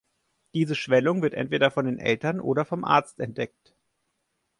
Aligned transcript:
Diese 0.55 0.73
Schwellung 0.73 1.21
wird 1.21 1.35
entweder 1.35 1.69
von 1.69 1.85
den 1.85 1.99
Eltern 1.99 2.39
oder 2.39 2.65
vom 2.65 2.83
Arzt 2.85 3.19
entdeckt. 3.19 3.75